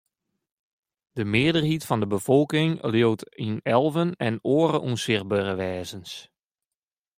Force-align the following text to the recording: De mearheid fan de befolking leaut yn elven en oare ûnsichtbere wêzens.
De 1.17 1.23
mearheid 1.33 1.83
fan 1.87 1.99
de 2.03 2.07
befolking 2.15 2.71
leaut 2.93 3.23
yn 3.45 3.57
elven 3.77 4.09
en 4.27 4.35
oare 4.55 4.79
ûnsichtbere 4.89 5.53
wêzens. 5.61 6.11